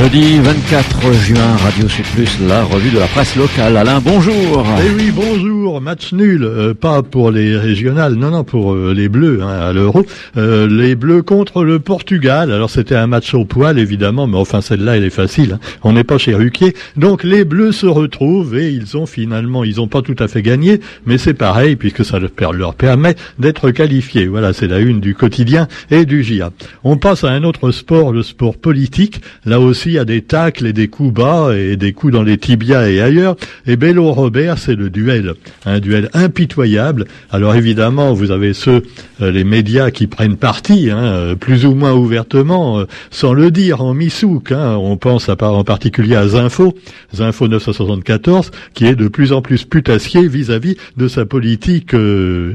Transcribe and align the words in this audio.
Jeudi 0.00 0.38
24 0.38 1.12
juin, 1.12 1.56
Radio 1.56 1.88
Sud 1.88 2.04
Plus, 2.14 2.38
la 2.46 2.62
revue 2.62 2.90
de 2.90 3.00
la 3.00 3.08
presse 3.08 3.34
locale. 3.34 3.76
Alain, 3.76 4.00
bonjour. 4.00 4.64
Eh 4.78 4.90
oui, 4.94 5.10
bonjour. 5.10 5.80
Match 5.80 6.12
nul, 6.12 6.44
euh, 6.44 6.72
pas 6.72 7.02
pour 7.02 7.32
les 7.32 7.56
régionales, 7.56 8.14
non, 8.14 8.30
non, 8.30 8.44
pour 8.44 8.74
euh, 8.74 8.94
les 8.94 9.08
Bleus 9.08 9.40
hein, 9.42 9.48
à 9.48 9.72
l'Euro. 9.72 10.06
Euh, 10.36 10.68
les 10.68 10.94
Bleus 10.94 11.22
contre 11.22 11.64
le 11.64 11.80
Portugal. 11.80 12.52
Alors 12.52 12.70
c'était 12.70 12.94
un 12.94 13.08
match 13.08 13.34
au 13.34 13.44
poil, 13.44 13.78
évidemment, 13.78 14.28
mais 14.28 14.38
enfin 14.38 14.60
celle-là, 14.60 14.96
elle 14.96 15.04
est 15.04 15.10
facile. 15.10 15.54
Hein. 15.54 15.78
On 15.82 15.92
n'est 15.92 16.04
pas 16.04 16.16
chez 16.16 16.34
Ruquier. 16.34 16.74
Donc 16.96 17.24
les 17.24 17.44
Bleus 17.44 17.72
se 17.72 17.86
retrouvent 17.86 18.56
et 18.56 18.70
ils 18.70 18.96
ont 18.96 19.06
finalement, 19.06 19.64
ils 19.64 19.76
n'ont 19.76 19.88
pas 19.88 20.02
tout 20.02 20.16
à 20.20 20.28
fait 20.28 20.42
gagné, 20.42 20.80
mais 21.06 21.18
c'est 21.18 21.34
pareil 21.34 21.74
puisque 21.74 22.04
ça 22.04 22.18
leur 22.20 22.74
permet 22.74 23.16
d'être 23.40 23.72
qualifiés. 23.72 24.28
Voilà, 24.28 24.52
c'est 24.52 24.68
la 24.68 24.78
une 24.78 25.00
du 25.00 25.14
quotidien 25.14 25.66
et 25.90 26.06
du 26.06 26.22
GIA. 26.22 26.50
On 26.84 26.98
passe 26.98 27.24
à 27.24 27.30
un 27.30 27.42
autre 27.42 27.72
sport, 27.72 28.12
le 28.12 28.22
sport 28.22 28.56
politique. 28.56 29.20
Là 29.44 29.58
aussi 29.60 29.87
a 29.96 30.04
des 30.04 30.22
tacles 30.22 30.66
et 30.66 30.72
des 30.72 30.88
coups 30.88 31.14
bas 31.14 31.56
et 31.56 31.76
des 31.76 31.92
coups 31.92 32.12
dans 32.12 32.24
les 32.24 32.36
tibias 32.36 32.88
et 32.88 33.00
ailleurs. 33.00 33.36
Et 33.66 33.76
Bello 33.76 34.10
Robert, 34.12 34.58
c'est 34.58 34.74
le 34.74 34.90
duel, 34.90 35.34
un 35.64 35.78
duel 35.78 36.10
impitoyable. 36.14 37.06
Alors 37.30 37.54
évidemment, 37.54 38.12
vous 38.12 38.32
avez 38.32 38.52
ceux, 38.54 38.82
euh, 39.22 39.30
les 39.30 39.44
médias 39.44 39.90
qui 39.90 40.06
prennent 40.06 40.36
parti, 40.36 40.90
hein, 40.90 40.98
euh, 40.98 41.34
plus 41.36 41.64
ou 41.64 41.74
moins 41.74 41.92
ouvertement, 41.92 42.80
euh, 42.80 42.84
sans 43.10 43.32
le 43.32 43.50
dire, 43.50 43.82
en 43.82 43.94
misouk. 43.94 44.52
Hein. 44.52 44.76
On 44.80 44.96
pense 44.96 45.28
à, 45.28 45.36
en 45.40 45.64
particulier 45.64 46.16
à 46.16 46.26
Zinfo, 46.26 46.74
Zinfo 47.14 47.46
974, 47.46 48.50
qui 48.74 48.86
est 48.86 48.96
de 48.96 49.08
plus 49.08 49.32
en 49.32 49.42
plus 49.42 49.64
putassier 49.64 50.26
vis-à-vis 50.26 50.76
de 50.96 51.06
sa 51.06 51.24
politique 51.24 51.94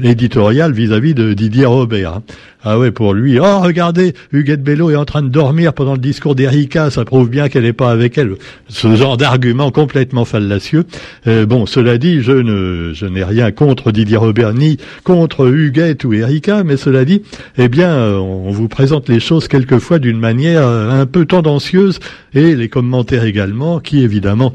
éditoriale 0.02 0.72
vis-à-vis 0.72 1.14
de 1.14 1.32
Didier 1.32 1.66
Robert. 1.66 2.20
Ah 2.66 2.78
ouais, 2.78 2.90
pour 2.90 3.12
lui. 3.12 3.38
Oh, 3.38 3.60
regardez, 3.60 4.14
Huguette 4.32 4.62
Bello 4.62 4.90
est 4.90 4.96
en 4.96 5.04
train 5.04 5.20
de 5.20 5.28
dormir 5.28 5.74
pendant 5.74 5.92
le 5.92 5.98
discours 5.98 6.34
d'Erika, 6.34 6.88
ça 6.90 7.04
prouve 7.04 7.28
bien 7.28 7.50
qu'elle 7.50 7.64
n'est 7.64 7.74
pas 7.74 7.90
avec 7.90 8.16
elle. 8.16 8.36
Ce 8.68 8.96
genre 8.96 9.18
d'argument 9.18 9.70
complètement 9.70 10.24
fallacieux. 10.24 10.84
Euh, 11.26 11.44
bon, 11.44 11.66
cela 11.66 11.98
dit, 11.98 12.22
je 12.22 12.32
ne, 12.32 12.94
je 12.94 13.04
n'ai 13.04 13.22
rien 13.22 13.50
contre 13.52 13.92
Didier 13.92 14.16
Robert 14.16 14.54
ni 14.54 14.78
contre 15.02 15.46
Huguette 15.46 16.04
ou 16.04 16.14
Erika, 16.14 16.64
mais 16.64 16.78
cela 16.78 17.04
dit, 17.04 17.20
eh 17.58 17.68
bien, 17.68 17.94
on 18.18 18.50
vous 18.50 18.68
présente 18.68 19.10
les 19.10 19.20
choses 19.20 19.46
quelquefois 19.46 19.98
d'une 19.98 20.18
manière 20.18 20.66
un 20.66 21.04
peu 21.04 21.26
tendancieuse 21.26 22.00
et 22.32 22.56
les 22.56 22.70
commentaires 22.70 23.24
également, 23.24 23.78
qui 23.78 24.02
évidemment 24.02 24.54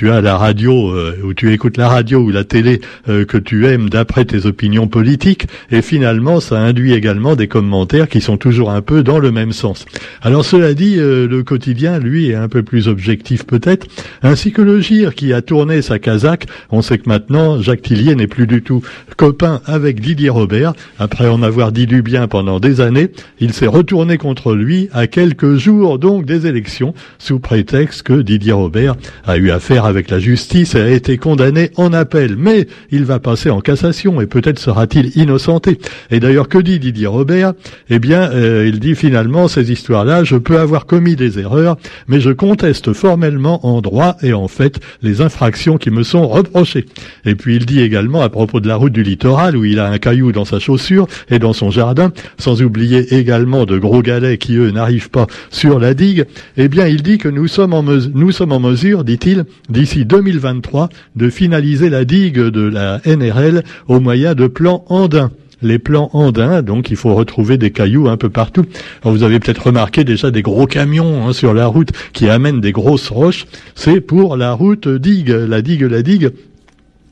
tu 0.00 0.10
as 0.10 0.22
la 0.22 0.38
radio 0.38 0.94
euh, 0.94 1.14
ou 1.22 1.34
tu 1.34 1.52
écoutes 1.52 1.76
la 1.76 1.86
radio 1.86 2.20
ou 2.20 2.30
la 2.30 2.42
télé 2.42 2.80
euh, 3.10 3.26
que 3.26 3.36
tu 3.36 3.66
aimes 3.66 3.90
d'après 3.90 4.24
tes 4.24 4.46
opinions 4.46 4.88
politiques 4.88 5.46
et 5.70 5.82
finalement 5.82 6.40
ça 6.40 6.58
induit 6.58 6.94
également 6.94 7.36
des 7.36 7.48
commentaires 7.48 8.08
qui 8.08 8.22
sont 8.22 8.38
toujours 8.38 8.70
un 8.70 8.80
peu 8.80 9.02
dans 9.02 9.18
le 9.18 9.30
même 9.30 9.52
sens. 9.52 9.84
Alors 10.22 10.42
cela 10.42 10.72
dit, 10.72 10.94
euh, 10.96 11.28
le 11.28 11.42
quotidien 11.42 11.98
lui 11.98 12.30
est 12.30 12.34
un 12.34 12.48
peu 12.48 12.62
plus 12.62 12.88
objectif 12.88 13.44
peut-être, 13.44 13.88
ainsi 14.22 14.52
que 14.52 14.62
le 14.62 14.80
GIR 14.80 15.14
qui 15.14 15.34
a 15.34 15.42
tourné 15.42 15.82
sa 15.82 15.98
casaque. 15.98 16.46
On 16.70 16.80
sait 16.80 16.96
que 16.96 17.06
maintenant 17.06 17.60
Jacques 17.60 17.82
Tillier 17.82 18.14
n'est 18.14 18.26
plus 18.26 18.46
du 18.46 18.62
tout 18.62 18.80
copain 19.18 19.60
avec 19.66 20.00
Didier 20.00 20.30
Robert. 20.30 20.72
Après 20.98 21.28
en 21.28 21.42
avoir 21.42 21.72
dit 21.72 21.86
du 21.86 22.00
bien 22.00 22.26
pendant 22.26 22.58
des 22.58 22.80
années, 22.80 23.10
il 23.38 23.52
s'est 23.52 23.66
retourné 23.66 24.16
contre 24.16 24.54
lui 24.54 24.88
à 24.94 25.06
quelques 25.06 25.56
jours 25.56 25.98
donc 25.98 26.24
des 26.24 26.46
élections 26.46 26.94
sous 27.18 27.38
prétexte 27.38 28.02
que 28.02 28.22
Didier 28.22 28.52
Robert 28.52 28.96
a 29.26 29.36
eu 29.36 29.50
affaire 29.50 29.89
avec 29.90 30.08
la 30.08 30.18
justice 30.18 30.74
a 30.74 30.88
été 30.88 31.18
condamné 31.18 31.70
en 31.76 31.92
appel. 31.92 32.36
Mais 32.38 32.66
il 32.90 33.04
va 33.04 33.18
passer 33.18 33.50
en 33.50 33.60
cassation 33.60 34.20
et 34.20 34.26
peut-être 34.26 34.58
sera-t-il 34.58 35.16
innocenté. 35.16 35.78
Et 36.10 36.20
d'ailleurs, 36.20 36.48
que 36.48 36.58
dit 36.58 36.78
Didier 36.78 37.08
Robert? 37.08 37.52
Eh 37.90 37.98
bien, 37.98 38.30
euh, 38.30 38.66
il 38.66 38.80
dit 38.80 38.94
finalement, 38.94 39.48
ces 39.48 39.70
histoires-là, 39.70 40.24
je 40.24 40.36
peux 40.36 40.58
avoir 40.58 40.86
commis 40.86 41.16
des 41.16 41.38
erreurs, 41.38 41.76
mais 42.08 42.20
je 42.20 42.30
conteste 42.30 42.92
formellement 42.92 43.66
en 43.66 43.82
droit 43.82 44.16
et 44.22 44.32
en 44.32 44.48
fait 44.48 44.80
les 45.02 45.20
infractions 45.20 45.76
qui 45.76 45.90
me 45.90 46.02
sont 46.02 46.26
reprochées. 46.26 46.86
Et 47.24 47.34
puis 47.34 47.56
il 47.56 47.66
dit 47.66 47.80
également 47.80 48.22
à 48.22 48.28
propos 48.28 48.60
de 48.60 48.68
la 48.68 48.76
route 48.76 48.92
du 48.92 49.02
littoral, 49.02 49.56
où 49.56 49.64
il 49.64 49.78
a 49.78 49.90
un 49.90 49.98
caillou 49.98 50.32
dans 50.32 50.44
sa 50.44 50.58
chaussure 50.58 51.06
et 51.28 51.38
dans 51.38 51.52
son 51.52 51.70
jardin, 51.70 52.12
sans 52.38 52.62
oublier 52.62 53.14
également 53.14 53.66
de 53.66 53.78
gros 53.78 54.02
galets 54.02 54.38
qui, 54.38 54.54
eux, 54.56 54.70
n'arrivent 54.70 55.10
pas 55.10 55.26
sur 55.50 55.78
la 55.78 55.94
digue, 55.94 56.26
eh 56.56 56.68
bien, 56.68 56.86
il 56.86 57.02
dit 57.02 57.18
que 57.18 57.28
nous 57.28 57.48
sommes 57.48 57.74
en, 57.74 57.82
nous 57.82 58.32
sommes 58.32 58.52
en 58.52 58.60
mesure, 58.60 59.04
dit-il, 59.04 59.44
d'ici 59.70 60.04
2023 60.04 60.88
de 61.16 61.30
finaliser 61.30 61.90
la 61.90 62.04
digue 62.04 62.40
de 62.40 62.62
la 62.62 63.00
NRL 63.06 63.62
au 63.88 64.00
moyen 64.00 64.34
de 64.34 64.46
plans 64.46 64.84
andins 64.88 65.30
les 65.62 65.78
plans 65.78 66.10
andins, 66.12 66.62
donc 66.62 66.90
il 66.90 66.96
faut 66.96 67.14
retrouver 67.14 67.58
des 67.58 67.70
cailloux 67.70 68.08
un 68.08 68.16
peu 68.16 68.30
partout. 68.30 68.64
vous 69.04 69.22
avez 69.22 69.38
peut-être 69.40 69.66
remarqué 69.66 70.04
déjà 70.04 70.30
des 70.30 70.42
gros 70.42 70.66
camions 70.66 71.28
hein, 71.28 71.32
sur 71.32 71.54
la 71.54 71.66
route 71.66 71.90
qui 72.12 72.28
amènent 72.28 72.60
des 72.60 72.72
grosses 72.72 73.08
roches. 73.08 73.46
C'est 73.74 74.00
pour 74.00 74.36
la 74.36 74.52
route 74.52 74.88
digue, 74.88 75.28
la 75.28 75.62
digue, 75.62 75.82
la 75.82 76.02
digue. 76.02 76.30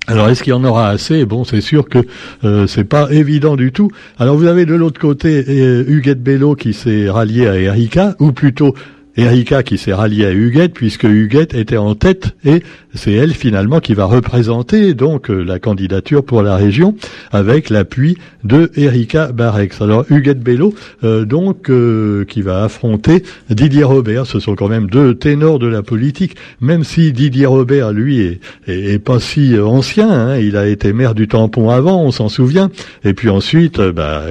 Alors 0.07 0.31
est-ce 0.31 0.43
qu'il 0.43 0.53
y 0.53 0.57
en 0.57 0.65
aura 0.65 0.89
assez? 0.89 1.27
Bon, 1.27 1.45
c'est 1.45 1.61
sûr 1.61 1.87
que 1.87 1.99
euh, 2.43 2.67
c'est 2.67 2.85
pas 2.85 3.13
évident 3.13 3.57
du 3.57 3.73
tout. 3.73 3.91
Alors 4.19 4.37
vous 4.37 4.47
avez 4.47 4.65
de 4.65 4.75
l'autre 4.75 4.99
côté 4.99 5.45
euh, 5.47 5.85
Huguette 5.87 6.23
Bello 6.23 6.55
qui 6.55 6.73
s'est 6.73 7.11
rallié 7.11 7.47
à 7.47 7.59
Erika, 7.59 8.17
ou 8.19 8.33
plutôt 8.33 8.75
Erika 9.19 9.65
qui 9.65 9.79
s'est 9.79 9.93
ralliée 9.93 10.27
à 10.27 10.33
Huguette 10.33 10.75
puisque 10.75 11.03
Huguette 11.03 11.53
était 11.53 11.77
en 11.77 11.97
tête 11.97 12.37
et 12.45 12.62
c'est 12.95 13.12
elle 13.12 13.34
finalement 13.34 13.81
qui 13.81 13.95
va 13.95 14.05
représenter 14.05 14.95
donc 14.95 15.29
euh, 15.29 15.43
la 15.43 15.59
candidature 15.59 16.25
pour 16.25 16.41
la 16.41 16.55
région 16.55 16.95
avec 17.33 17.69
l'appui 17.69 18.17
de 18.45 18.71
Erika 18.77 19.33
Barex. 19.33 19.83
Alors 19.83 20.05
Huguette 20.09 20.39
Bello 20.39 20.73
euh, 21.03 21.25
donc 21.25 21.69
euh, 21.69 22.25
qui 22.27 22.43
va 22.43 22.62
affronter 22.62 23.25
Didier 23.51 23.83
Robert, 23.83 24.25
ce 24.25 24.39
sont 24.39 24.55
quand 24.55 24.69
même 24.69 24.89
deux 24.89 25.17
ténors 25.17 25.59
de 25.59 25.67
la 25.67 25.83
politique, 25.83 26.37
même 26.61 26.85
si 26.85 27.12
Didier 27.12 27.47
Robert 27.47 27.93
lui 27.93 28.39
est, 28.69 29.05
pas 29.05 29.19
si 29.19 29.59
ancien, 29.59 30.09
hein. 30.09 30.39
il 30.39 30.56
a 30.56 30.69
été 30.69 30.93
maire 30.93 31.17
du 31.17 31.27
Tampon 31.27 31.71
avant, 31.71 32.00
on 32.03 32.12
s'en 32.12 32.29
souvient, 32.29 32.71
et 33.05 33.15
puis 33.15 33.31
ensuite 33.31 33.81
bah, 33.81 34.23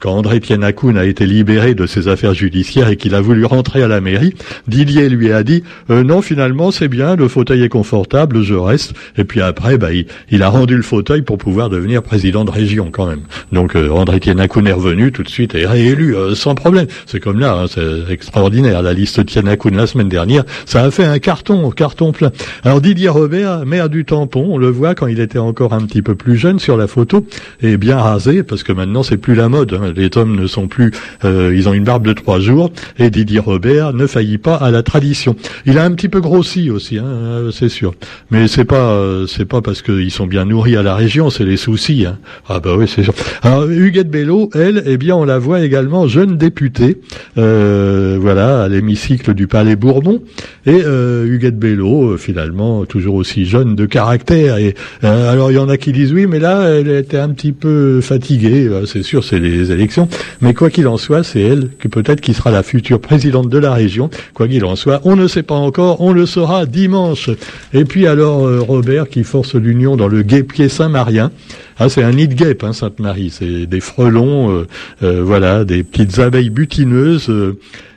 quand 0.00 0.12
André 0.12 0.40
Tienakoun 0.40 0.98
a 0.98 1.04
été 1.04 1.26
libéré 1.26 1.74
de 1.74 1.86
ses 1.86 2.08
affaires 2.08 2.34
judiciaires 2.34 2.88
et 2.88 2.96
qu'il 2.96 3.14
a 3.14 3.20
voulu 3.20 3.44
rentrer 3.44 3.82
à 3.82 3.88
la 3.88 4.00
mairie, 4.00 4.31
Didier 4.66 5.08
lui 5.08 5.32
a 5.32 5.42
dit 5.42 5.62
euh, 5.90 6.02
non 6.02 6.22
finalement 6.22 6.70
c'est 6.70 6.88
bien, 6.88 7.16
le 7.16 7.28
fauteuil 7.28 7.62
est 7.62 7.68
confortable, 7.68 8.42
je 8.42 8.54
reste. 8.54 8.94
Et 9.16 9.24
puis 9.24 9.40
après, 9.40 9.78
bah, 9.78 9.88
il, 10.30 10.42
a 10.42 10.48
rendu 10.48 10.76
le 10.76 10.82
fauteuil 10.82 11.22
pour 11.22 11.38
pouvoir 11.38 11.68
devenir 11.68 12.02
président 12.02 12.44
de 12.44 12.50
région 12.50 12.90
quand 12.90 13.06
même. 13.06 13.22
Donc 13.52 13.76
euh, 13.76 13.90
André 13.90 14.20
Tianakoun 14.20 14.66
est 14.66 14.72
revenu 14.72 15.12
tout 15.12 15.22
de 15.22 15.28
suite 15.28 15.54
et 15.54 15.66
réélu 15.66 16.16
euh, 16.16 16.34
sans 16.34 16.54
problème. 16.54 16.86
C'est 17.06 17.20
comme 17.20 17.38
là, 17.38 17.62
hein, 17.62 17.66
c'est 17.68 18.12
extraordinaire. 18.12 18.82
La 18.82 18.92
liste 18.92 19.24
Tianakoun 19.24 19.76
la 19.76 19.86
semaine 19.86 20.08
dernière, 20.08 20.44
ça 20.66 20.82
a 20.82 20.90
fait 20.90 21.04
un 21.04 21.18
carton, 21.18 21.70
carton 21.70 22.12
plein. 22.12 22.30
Alors 22.64 22.80
Didier 22.80 23.08
Robert, 23.08 23.64
maire 23.66 23.88
du 23.88 24.04
tampon, 24.04 24.46
on 24.50 24.58
le 24.58 24.68
voit 24.68 24.94
quand 24.94 25.06
il 25.06 25.20
était 25.20 25.38
encore 25.38 25.72
un 25.72 25.84
petit 25.86 26.02
peu 26.02 26.14
plus 26.14 26.36
jeune 26.36 26.58
sur 26.58 26.76
la 26.76 26.86
photo, 26.86 27.26
et 27.60 27.76
bien 27.76 27.98
rasé 27.98 28.42
parce 28.42 28.62
que 28.62 28.72
maintenant 28.72 29.02
c'est 29.02 29.16
plus 29.16 29.34
la 29.34 29.48
mode. 29.48 29.72
Hein. 29.74 29.92
Les 29.94 30.10
hommes 30.16 30.36
ne 30.36 30.46
sont 30.46 30.66
plus, 30.66 30.92
ils 31.24 31.68
ont 31.68 31.72
une 31.72 31.84
barbe 31.84 32.06
de 32.06 32.12
trois 32.12 32.40
jours 32.40 32.70
et 32.98 33.10
Didier 33.10 33.38
Robert 33.38 33.92
ne 33.92 34.06
pas 34.38 34.56
à 34.56 34.70
la 34.70 34.82
tradition. 34.82 35.36
Il 35.66 35.78
a 35.78 35.84
un 35.84 35.92
petit 35.92 36.08
peu 36.08 36.20
grossi 36.20 36.70
aussi, 36.70 36.98
hein, 36.98 37.04
euh, 37.04 37.50
c'est 37.50 37.68
sûr. 37.68 37.94
Mais 38.30 38.48
c'est 38.48 38.64
pas 38.64 38.90
euh, 38.90 39.26
c'est 39.26 39.44
pas 39.44 39.60
parce 39.60 39.82
qu'ils 39.82 40.10
sont 40.10 40.26
bien 40.26 40.44
nourris 40.44 40.76
à 40.76 40.82
la 40.82 40.94
région, 40.94 41.30
c'est 41.30 41.44
les 41.44 41.56
soucis. 41.56 42.06
Hein. 42.06 42.18
Ah 42.48 42.60
bah 42.60 42.74
oui, 42.76 42.86
c'est 42.88 43.02
sûr. 43.02 43.14
Alors 43.42 43.68
Huguette 43.68 44.10
Bello, 44.10 44.50
elle, 44.54 44.82
eh 44.86 44.96
bien 44.96 45.16
on 45.16 45.24
la 45.24 45.38
voit 45.38 45.60
également 45.60 46.06
jeune 46.06 46.36
députée, 46.36 46.98
euh, 47.38 48.18
voilà, 48.20 48.64
à 48.64 48.68
l'hémicycle 48.68 49.34
du 49.34 49.46
Palais 49.46 49.76
Bourbon. 49.76 50.22
Et 50.66 50.82
euh, 50.84 51.26
Huguette 51.26 51.58
Bello, 51.58 52.16
finalement, 52.16 52.84
toujours 52.84 53.16
aussi 53.16 53.44
jeune 53.44 53.74
de 53.74 53.86
caractère. 53.86 54.58
Et 54.58 54.74
alors 55.02 55.50
il 55.50 55.54
y 55.54 55.58
en 55.58 55.68
a 55.68 55.76
qui 55.76 55.92
disent 55.92 56.12
oui, 56.12 56.26
mais 56.26 56.38
là 56.38 56.62
elle 56.68 56.90
était 56.90 57.18
un 57.18 57.30
petit 57.30 57.52
peu 57.52 58.00
fatiguée. 58.00 58.68
C'est 58.86 59.02
sûr, 59.02 59.24
c'est 59.24 59.38
les 59.38 59.72
élections. 59.72 60.08
Mais 60.40 60.54
quoi 60.54 60.70
qu'il 60.70 60.86
en 60.88 60.96
soit, 60.96 61.22
c'est 61.22 61.40
elle 61.40 61.68
que 61.78 61.88
peut-être 61.88 62.20
qui 62.20 62.34
sera 62.34 62.50
la 62.50 62.62
future 62.62 63.00
présidente 63.00 63.48
de 63.48 63.58
la 63.58 63.72
région. 63.72 64.01
Quoi 64.34 64.48
qu'il 64.48 64.64
en 64.64 64.76
soit, 64.76 65.00
on 65.04 65.16
ne 65.16 65.26
sait 65.26 65.42
pas 65.42 65.54
encore, 65.54 66.00
on 66.00 66.12
le 66.12 66.26
saura 66.26 66.66
dimanche. 66.66 67.30
Et 67.72 67.84
puis 67.84 68.06
alors 68.06 68.46
euh, 68.46 68.60
Robert 68.60 69.08
qui 69.08 69.24
force 69.24 69.54
l'union 69.54 69.96
dans 69.96 70.08
le 70.08 70.22
guépier 70.22 70.68
Saint-Marien. 70.68 71.30
Ah, 71.78 71.88
c'est 71.88 72.02
un 72.02 72.12
nid 72.12 72.28
de 72.28 72.34
guêpe, 72.34 72.64
hein, 72.64 72.72
Sainte-Marie. 72.72 73.30
C'est 73.30 73.66
des 73.66 73.80
frelons, 73.80 74.50
euh, 74.50 74.66
euh, 75.02 75.22
voilà, 75.22 75.64
des 75.64 75.82
petites 75.82 76.18
abeilles 76.18 76.50
butineuses. 76.50 77.32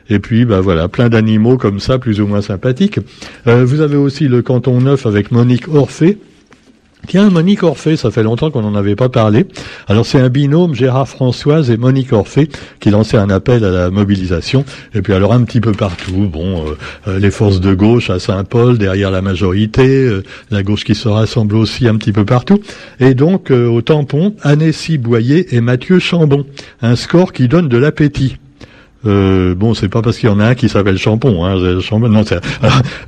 et 0.09 0.19
puis, 0.19 0.45
bah 0.45 0.61
voilà, 0.61 0.87
plein 0.87 1.09
d'animaux 1.09 1.57
comme 1.57 1.79
ça, 1.79 1.99
plus 1.99 2.21
ou 2.21 2.27
moins 2.27 2.41
sympathiques. 2.41 2.99
vous 3.45 3.81
avez 3.81 3.97
aussi 3.97 4.27
le 4.27 4.41
canton 4.41 4.81
neuf 4.81 5.05
avec 5.05 5.31
Monique 5.31 5.67
Orphée. 5.67 6.17
Tiens, 7.07 7.29
Monique 7.29 7.63
Orphée, 7.63 7.97
ça 7.97 8.09
fait 8.11 8.23
longtemps 8.23 8.51
qu'on 8.51 8.61
n'en 8.61 8.75
avait 8.75 8.95
pas 8.95 9.09
parlé. 9.09 9.45
Alors 9.87 10.05
c'est 10.05 10.19
un 10.19 10.29
binôme, 10.29 10.73
Gérard 10.73 11.07
Françoise 11.07 11.69
et 11.69 11.77
Monique 11.77 12.13
Orphée, 12.13 12.49
qui 12.79 12.89
lançait 12.89 13.17
un 13.17 13.29
appel 13.29 13.63
à 13.63 13.69
la 13.69 13.91
mobilisation. 13.91 14.65
Et 14.93 15.01
puis 15.01 15.13
alors 15.13 15.33
un 15.33 15.43
petit 15.43 15.61
peu 15.61 15.71
partout, 15.71 16.27
bon, 16.31 16.65
euh, 16.65 16.77
euh, 17.07 17.19
les 17.19 17.31
forces 17.31 17.59
de 17.59 17.73
gauche 17.73 18.09
à 18.09 18.19
Saint-Paul, 18.19 18.77
derrière 18.77 19.11
la 19.11 19.21
majorité, 19.21 19.87
euh, 19.87 20.23
la 20.51 20.63
gauche 20.63 20.83
qui 20.83 20.95
se 20.95 21.07
rassemble 21.07 21.55
aussi 21.55 21.87
un 21.87 21.95
petit 21.95 22.11
peu 22.11 22.25
partout. 22.25 22.59
Et 22.99 23.13
donc 23.13 23.51
au 23.51 23.81
tampon, 23.81 24.35
Annecy 24.41 24.97
Boyer 24.97 25.55
et 25.55 25.61
Mathieu 25.61 25.99
Chambon. 25.99 26.45
Un 26.81 26.95
score 26.95 27.33
qui 27.33 27.47
donne 27.47 27.67
de 27.67 27.77
l'appétit. 27.77 28.37
Euh, 29.05 29.55
bon, 29.55 29.73
c'est 29.73 29.89
pas 29.89 30.01
parce 30.01 30.17
qu'il 30.17 30.29
y 30.29 30.31
en 30.31 30.39
a 30.39 30.45
un 30.45 30.55
qui 30.55 30.69
s'appelle 30.69 30.97
Champon. 30.97 31.45
Hein, 31.45 31.57
non, 31.91 32.23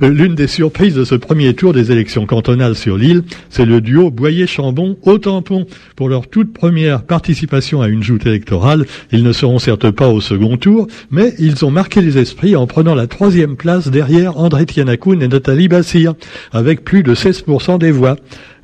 l'une 0.00 0.34
des 0.34 0.46
surprises 0.46 0.94
de 0.94 1.04
ce 1.04 1.14
premier 1.14 1.54
tour 1.54 1.72
des 1.72 1.92
élections 1.92 2.26
cantonales 2.26 2.74
sur 2.74 2.96
l'île, 2.96 3.22
c'est 3.50 3.64
le 3.64 3.80
duo 3.80 4.10
Boyer-Chambon 4.10 4.96
au 5.02 5.18
tampon. 5.18 5.66
Pour 5.96 6.08
leur 6.08 6.28
toute 6.28 6.52
première 6.52 7.02
participation 7.02 7.82
à 7.82 7.88
une 7.88 8.02
joute 8.02 8.26
électorale, 8.26 8.86
ils 9.12 9.22
ne 9.24 9.32
seront 9.32 9.58
certes 9.58 9.90
pas 9.90 10.08
au 10.08 10.20
second 10.20 10.56
tour, 10.56 10.86
mais 11.10 11.34
ils 11.38 11.64
ont 11.64 11.70
marqué 11.70 12.00
les 12.00 12.18
esprits 12.18 12.56
en 12.56 12.66
prenant 12.66 12.94
la 12.94 13.06
troisième 13.06 13.56
place 13.56 13.88
derrière 13.88 14.38
André 14.38 14.66
Tianakoun 14.66 15.22
et 15.22 15.28
Nathalie 15.28 15.68
Bassir, 15.68 16.14
avec 16.52 16.84
plus 16.84 17.02
de 17.02 17.14
16% 17.14 17.78
des 17.78 17.90
voix. 17.90 18.16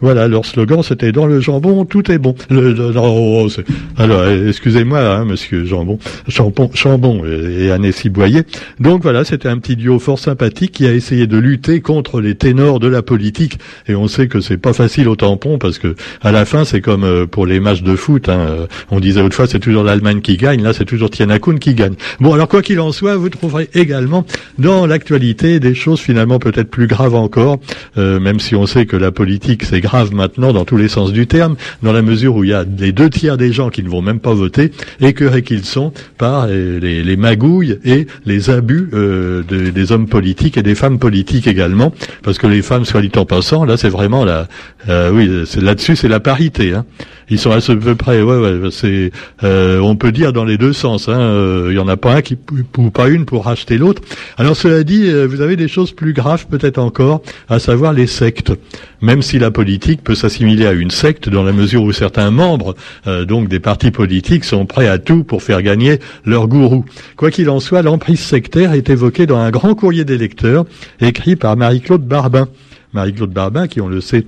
Voilà, 0.05 0.29
leur 0.29 0.45
slogan 0.45 0.83
c'était 0.83 1.13
dans 1.13 1.25
le 1.25 1.41
jambon 1.41 1.87
tout 1.87 2.13
est 2.13 2.19
bon. 2.19 2.35
Le, 2.51 2.75
oh, 2.95 3.49
alors 3.97 4.29
excusez-moi, 4.29 5.01
hein, 5.01 5.25
Monsieur 5.25 5.65
Jambon, 5.65 5.99
Champon, 6.29 6.71
Chambon 6.75 7.25
et, 7.25 7.71
et 7.71 8.09
Boyer. 8.11 8.43
Donc 8.79 9.03
voilà, 9.03 9.25
c'était 9.25 9.49
un 9.49 9.57
petit 9.57 9.77
duo 9.77 9.99
fort 9.99 10.19
sympathique 10.19 10.73
qui 10.73 10.87
a 10.87 10.93
essayé 10.93 11.27
de 11.27 11.39
lutter 11.39 11.81
contre 11.81 12.21
les 12.21 12.35
ténors 12.35 12.81
de 12.81 12.87
la 12.87 13.01
politique. 13.01 13.59
Et 13.89 13.95
on 13.95 14.07
sait 14.07 14.29
que 14.29 14.43
c'est 14.43 14.59
pas 14.59 14.75
facile 14.75 15.09
au 15.09 15.17
tampon 15.17 15.57
parce 15.57 15.79
que 15.79 15.97
à 16.21 16.33
la 16.33 16.45
fin 16.45 16.67
c'est 16.67 16.83
comme 16.83 17.05
euh, 17.05 17.25
pour 17.25 17.47
les 17.47 17.59
matchs 17.59 17.83
de 17.83 17.97
foot. 17.97 18.29
Hein, 18.29 18.67
on 18.91 19.01
disait 19.01 19.23
autrefois 19.23 19.47
c'est 19.47 19.59
toujours 19.59 19.85
l'Allemagne 19.85 20.21
qui 20.21 20.37
gagne, 20.37 20.63
là 20.63 20.75
c'est 20.75 20.85
toujours 20.85 21.09
Tiana 21.09 21.39
qui 21.39 21.73
gagne. 21.73 21.95
Bon 22.21 22.35
alors 22.35 22.49
quoi 22.49 22.61
qu'il 22.61 22.79
en 22.79 22.93
soit, 22.93 23.17
vous 23.17 23.31
trouverez 23.31 23.71
également 23.73 24.27
dans 24.59 24.87
l'actualité 24.87 25.61
des 25.61 25.75
choses 25.75 26.01
finalement 26.01 26.39
peut-être 26.39 26.69
plus 26.69 26.89
graves 26.89 27.15
encore, 27.15 27.59
euh, 27.97 28.21
même 28.21 28.39
si 28.39 28.55
on 28.55 28.67
sait 28.67 28.85
que 28.85 28.99
la 28.99 29.11
politique 29.11 29.65
c'est 29.65 29.81
grave 29.81 29.94
maintenant 30.13 30.53
dans 30.53 30.65
tous 30.65 30.77
les 30.77 30.89
sens 30.89 31.13
du 31.13 31.27
terme, 31.27 31.57
dans 31.83 31.93
la 31.93 32.03
mesure 32.03 32.37
où 32.37 32.45
il 32.45 32.51
y 32.51 32.55
a 32.55 32.65
les 32.79 32.93
deux 32.93 33.11
tiers 33.11 33.37
des 33.37 33.53
gens 33.53 33.71
qui 33.71 33.83
ne 33.83 33.89
vont 33.89 34.03
même 34.03 34.21
pas 34.21 34.35
voter, 34.35 34.73
écœurés 35.01 35.43
qu'ils 35.43 35.65
sont 35.65 35.93
par 36.19 36.47
les, 36.47 37.17
magouilles 37.17 37.79
et 37.85 38.07
les 38.27 38.51
abus 38.51 38.89
euh, 38.93 39.43
des 39.43 39.93
hommes 39.93 40.09
politiques 40.09 40.57
et 40.57 40.63
des 40.63 40.75
femmes 40.75 40.99
politiques 40.99 41.47
également, 41.47 41.93
parce 42.23 42.39
que 42.39 42.47
les 42.47 42.63
femmes, 42.63 42.85
soit 42.85 43.03
dit 43.03 43.13
en 43.17 43.25
passant, 43.25 43.65
là 43.65 43.77
c'est 43.77 43.89
vraiment 43.89 44.25
la, 44.25 44.49
euh, 44.89 45.11
oui, 45.13 45.31
là-dessus 45.63 45.97
c'est 45.97 46.09
la 46.09 46.21
parité. 46.21 46.75
Hein. 46.75 46.85
Ils 47.31 47.39
sont 47.39 47.53
à 47.53 47.61
ce 47.63 47.73
peu 47.73 47.95
près, 47.95 48.21
ouais, 48.21 48.37
ouais, 48.37 48.71
c'est, 48.71 49.11
euh, 49.45 49.79
on 49.79 49.97
peut 49.97 50.13
dire 50.13 50.35
dans 50.35 50.45
les 50.45 50.59
deux 50.59 50.75
sens. 50.75 51.09
Hein. 51.09 51.67
Il 51.69 51.75
y 51.75 51.79
en 51.79 51.89
a 51.89 51.97
pas 51.97 52.17
un 52.17 52.23
qui, 52.23 52.37
ou 52.77 52.91
pas 52.91 53.09
une 53.09 53.25
pour 53.25 53.45
racheter 53.47 53.79
l'autre. 53.79 54.03
Alors 54.37 54.57
cela 54.57 54.83
dit, 54.83 55.11
vous 55.11 55.41
avez 55.41 55.57
des 55.57 55.69
choses 55.69 55.93
plus 55.93 56.13
graves 56.13 56.47
peut-être 56.47 56.79
encore, 56.79 57.23
à 57.49 57.59
savoir 57.59 57.95
les 57.95 58.07
sectes 58.07 58.53
même 59.05 59.23
si 59.23 59.39
la 59.39 59.51
politique 59.51 60.03
peut 60.03 60.15
s'assimiler 60.15 60.67
à 60.67 60.73
une 60.73 60.91
secte 60.91 61.29
dans 61.29 61.43
la 61.43 61.53
mesure 61.53 61.83
où 61.83 61.93
certains 61.93 62.31
membres 62.31 62.75
euh, 63.07 63.27
donc 63.27 63.49
des 63.49 63.61
partis 63.61 63.91
politiques 63.91 64.45
sont 64.45 64.65
prêts 64.65 64.89
à 64.89 64.99
tout 64.99 65.25
pour 65.25 65.43
faire 65.43 65.63
gagner 65.63 66.01
leur 66.25 66.49
gourou. 66.49 66.87
Quoi 67.17 67.31
qu'il 67.31 67.51
en 67.51 67.61
soit, 67.61 67.83
l'emprise 67.83 68.21
sectaire 68.21 68.73
est 68.73 68.89
évoquée 68.89 69.27
dans 69.27 69.37
un 69.37 69.51
grand 69.51 69.75
courrier 69.75 70.05
des 70.05 70.17
lecteurs 70.17 70.65
écrit 71.01 71.37
par 71.37 71.57
Marie-Claude 71.57 72.07
Barbin. 72.07 72.49
Marie-Claude 72.95 73.33
Barbin, 73.33 73.69
qui 73.69 73.83
on 73.83 73.89
le 73.89 74.01
sait 74.01 74.25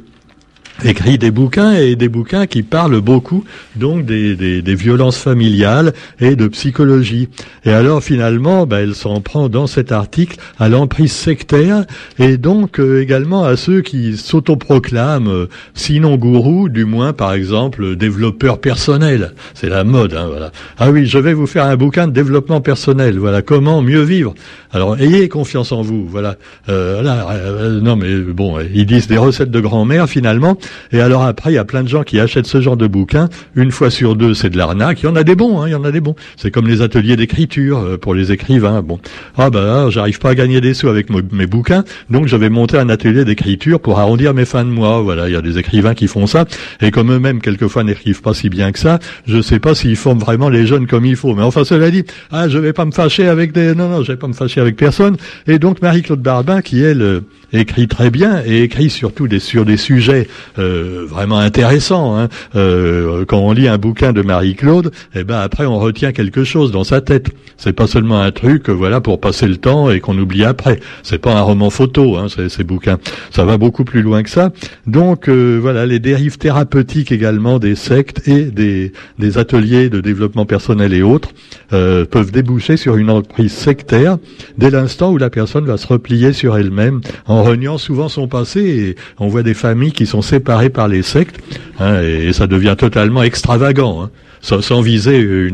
écrit 0.86 1.18
des 1.18 1.30
bouquins 1.30 1.72
et 1.72 1.96
des 1.96 2.08
bouquins 2.08 2.46
qui 2.46 2.62
parlent 2.62 3.00
beaucoup 3.00 3.44
donc 3.74 4.06
des, 4.06 4.36
des, 4.36 4.62
des 4.62 4.74
violences 4.74 5.18
familiales 5.18 5.92
et 6.20 6.36
de 6.36 6.46
psychologie. 6.48 7.28
Et 7.64 7.70
alors 7.70 8.02
finalement, 8.02 8.66
bah, 8.66 8.80
elle 8.80 8.94
s'en 8.94 9.20
prend 9.20 9.48
dans 9.48 9.66
cet 9.66 9.90
article 9.90 10.38
à 10.58 10.68
l'emprise 10.68 11.12
sectaire 11.12 11.84
et 12.18 12.36
donc 12.36 12.78
euh, 12.78 13.02
également 13.02 13.44
à 13.44 13.56
ceux 13.56 13.80
qui 13.82 14.16
s'autoproclament, 14.16 15.28
euh, 15.28 15.48
sinon 15.74 16.16
gourous, 16.16 16.68
du 16.68 16.84
moins 16.84 17.12
par 17.12 17.32
exemple 17.32 17.96
développeurs 17.96 18.60
personnels. 18.60 19.32
C'est 19.54 19.68
la 19.68 19.84
mode, 19.84 20.14
hein, 20.14 20.26
voilà. 20.28 20.52
Ah 20.78 20.90
oui, 20.90 21.06
je 21.06 21.18
vais 21.18 21.34
vous 21.34 21.46
faire 21.46 21.64
un 21.64 21.76
bouquin 21.76 22.06
de 22.06 22.12
développement 22.12 22.60
personnel. 22.60 23.18
Voilà 23.18 23.42
comment 23.42 23.82
mieux 23.82 24.02
vivre? 24.02 24.34
Alors 24.72 25.00
ayez 25.00 25.28
confiance 25.28 25.72
en 25.72 25.82
vous. 25.82 26.06
Voilà. 26.06 26.36
Euh, 26.68 27.02
euh 27.04 27.80
non 27.80 27.96
mais 27.96 28.16
bon, 28.18 28.58
ils 28.72 28.86
disent 28.86 29.08
des 29.08 29.18
recettes 29.18 29.50
de 29.50 29.60
grand-mère 29.60 30.08
finalement. 30.08 30.56
Et 30.93 31.00
alors 31.00 31.25
après, 31.25 31.52
il 31.52 31.55
y 31.55 31.58
a 31.58 31.64
plein 31.64 31.82
de 31.82 31.88
gens 31.88 32.02
qui 32.02 32.20
achètent 32.20 32.46
ce 32.46 32.61
genre 32.61 32.76
de 32.76 32.87
bouquins. 32.87 33.28
Une 33.55 33.70
fois 33.70 33.90
sur 33.90 34.17
deux, 34.17 34.34
c'est 34.34 34.50
de 34.50 34.58
l'arnaque. 34.58 35.02
Il 35.02 35.06
y 35.06 35.08
en 35.08 35.17
a 35.17 35.25
des 35.25 35.34
bons, 35.34 35.61
hein, 35.61 35.69
il 35.69 35.73
y 35.73 35.75
en 35.75 35.84
a 35.84 35.93
des 35.93 36.00
bons. 36.00 36.14
C'est 36.37 36.50
comme 36.50 36.67
les 36.67 36.82
ateliers 36.82 37.17
d'écriture 37.17 37.78
euh, 37.78 37.96
pour 37.96 38.14
les 38.14 38.32
écrivains. 38.32 38.82
Bon, 38.82 38.99
ah 39.37 39.50
bah 39.50 39.88
j'arrive 39.90 40.19
pas 40.19 40.31
à 40.31 40.34
gagner 40.34 40.61
des 40.61 40.75
sous 40.75 40.88
avec 40.88 41.08
mes 41.11 41.46
bouquins, 41.46 41.84
donc 42.11 42.26
je 42.26 42.37
vais 42.37 42.49
monter 42.49 42.78
un 42.78 42.88
atelier 42.88 43.25
d'écriture 43.25 43.81
pour 43.81 43.99
arrondir 43.99 44.34
mes 44.34 44.44
fins 44.44 44.64
de 44.64 44.70
mois. 44.70 45.00
Voilà, 45.00 45.28
il 45.28 45.32
y 45.32 45.37
a 45.37 45.43
des 45.43 45.58
écrivains 45.58 45.94
qui 45.94 46.08
font 46.08 46.26
ça. 46.26 46.44
Et 46.81 46.90
comme 46.90 47.12
eux-mêmes 47.12 47.40
quelquefois 47.40 47.84
n'écrivent 47.84 48.22
pas 48.22 48.34
si 48.34 48.49
bien 48.49 48.72
que 48.72 48.79
ça, 48.79 48.99
je 49.26 49.40
sais 49.40 49.58
pas 49.58 49.75
s'ils 49.75 49.96
forment 49.96 50.19
vraiment 50.19 50.49
les 50.49 50.67
jeunes 50.67 50.87
comme 50.87 51.05
il 51.05 51.17
faut. 51.17 51.34
Mais 51.34 51.43
enfin, 51.43 51.64
cela 51.64 51.90
dit, 51.90 52.05
ah 52.31 52.49
je 52.49 52.58
vais 52.58 52.72
pas 52.72 52.84
me 52.84 52.93
fâcher 52.93 53.29
avec 53.29 53.52
des, 53.52 53.75
non 53.75 53.88
non, 53.88 54.02
je 54.02 54.12
vais 54.12 54.19
pas 54.19 54.29
me 54.29 54.32
fâcher 54.32 54.61
avec 54.61 54.76
personne. 54.76 55.17
Et 55.46 55.58
donc 55.58 55.82
Marie-Claude 55.82 56.20
Barbin, 56.20 56.62
qui 56.62 56.82
elle 56.82 57.22
écrit 57.52 57.88
très 57.88 58.11
bien 58.11 58.43
et 58.44 58.62
écrit 58.62 58.90
surtout 58.90 59.29
des, 59.29 59.38
sur 59.38 59.64
des 59.64 59.76
sujets 59.76 60.29
euh, 60.58 60.65
vraiment 61.08 61.38
intéressant. 61.38 62.18
Hein. 62.18 62.28
Euh, 62.54 63.24
quand 63.24 63.38
on 63.38 63.52
lit 63.52 63.68
un 63.68 63.78
bouquin 63.78 64.12
de 64.12 64.22
Marie-Claude, 64.22 64.90
eh 65.14 65.24
ben 65.24 65.38
après 65.38 65.66
on 65.66 65.78
retient 65.78 66.12
quelque 66.12 66.44
chose 66.44 66.72
dans 66.72 66.84
sa 66.84 67.00
tête. 67.00 67.28
C'est 67.56 67.72
pas 67.72 67.86
seulement 67.86 68.20
un 68.20 68.32
truc, 68.32 68.68
voilà, 68.68 69.00
pour 69.00 69.20
passer 69.20 69.46
le 69.46 69.56
temps 69.56 69.90
et 69.90 70.00
qu'on 70.00 70.16
oublie 70.18 70.44
après. 70.44 70.80
C'est 71.02 71.18
pas 71.18 71.34
un 71.34 71.40
roman 71.40 71.70
photo, 71.70 72.16
hein, 72.16 72.26
ces, 72.28 72.48
ces, 72.48 72.64
bouquins. 72.64 72.98
Ça 73.30 73.44
va 73.44 73.56
beaucoup 73.56 73.84
plus 73.84 74.02
loin 74.02 74.22
que 74.22 74.30
ça. 74.30 74.52
Donc 74.86 75.28
euh, 75.28 75.58
voilà, 75.60 75.86
les 75.86 75.98
dérives 75.98 76.38
thérapeutiques 76.38 77.12
également 77.12 77.58
des 77.58 77.74
sectes 77.74 78.26
et 78.28 78.44
des, 78.44 78.92
des 79.19 79.38
ateliers 79.38 79.88
de 79.88 80.00
développement 80.00 80.46
personnel 80.46 80.92
et 80.92 81.02
autres 81.02 81.30
euh, 81.72 82.04
peuvent 82.04 82.32
déboucher 82.32 82.76
sur 82.76 82.96
une 82.96 83.10
entreprise 83.10 83.52
sectaire 83.52 84.19
dès 84.58 84.70
l'instant 84.70 85.12
où 85.12 85.19
la 85.19 85.30
personne 85.30 85.66
va 85.66 85.76
se 85.76 85.86
replier 85.86 86.32
sur 86.32 86.56
elle-même 86.56 87.00
en 87.26 87.42
reniant 87.42 87.78
souvent 87.78 88.08
son 88.08 88.28
passé. 88.28 88.60
Et 88.60 88.96
on 89.19 89.28
voit 89.28 89.42
des 89.42 89.54
familles 89.54 89.92
qui 89.92 90.06
sont 90.06 90.22
séparées 90.22 90.45
par 90.46 90.88
les 90.88 91.02
sectes, 91.02 91.37
hein, 91.81 92.00
et, 92.02 92.32
ça 92.32 92.46
devient 92.46 92.76
totalement 92.78 93.22
extravagant. 93.22 94.02
Hein. 94.02 94.10
Sans, 94.43 94.81
viser 94.81 95.50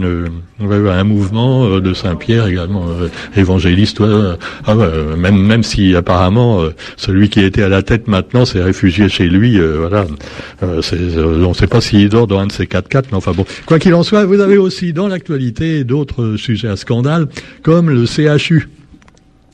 un 0.60 1.04
mouvement 1.04 1.64
euh, 1.64 1.80
de 1.80 1.94
Saint-Pierre 1.94 2.46
également 2.46 2.84
euh, 2.88 3.08
évangéliste. 3.36 4.02
Ah 4.66 4.74
même 5.16 5.40
même 5.40 5.62
si 5.62 5.96
apparemment 5.96 6.60
euh, 6.60 6.74
celui 6.98 7.30
qui 7.30 7.40
était 7.40 7.62
à 7.62 7.70
la 7.70 7.82
tête 7.82 8.06
maintenant 8.06 8.44
s'est 8.44 8.60
réfugié 8.60 9.08
chez 9.08 9.28
lui. 9.28 9.58
voilà, 9.58 10.04
on 10.60 10.76
ne 10.76 11.54
sait 11.54 11.66
pas 11.68 11.80
s'il 11.80 12.10
dort 12.10 12.26
dans 12.26 12.40
un 12.40 12.48
de 12.48 12.52
ces 12.52 12.66
quatre 12.66 12.88
quatre, 12.88 13.08
mais 13.12 13.16
enfin 13.16 13.32
bon. 13.32 13.46
Quoi 13.64 13.78
qu'il 13.78 13.94
en 13.94 14.02
soit, 14.02 14.26
vous 14.26 14.40
avez 14.40 14.58
aussi 14.58 14.92
dans 14.92 15.08
l'actualité 15.08 15.84
d'autres 15.84 16.36
sujets 16.36 16.68
à 16.68 16.76
scandale, 16.76 17.28
comme 17.62 17.88
le 17.88 18.04
CHU 18.04 18.68